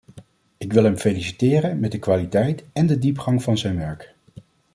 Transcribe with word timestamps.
Ik 0.57 0.73
wil 0.73 0.83
hem 0.83 0.97
feliciteren 0.97 1.79
met 1.79 1.91
de 1.91 1.99
kwaliteit 1.99 2.63
en 2.73 2.87
de 2.87 2.97
diepgang 2.97 3.43
van 3.43 3.57
zijn 3.57 3.75
werk. 3.77 4.13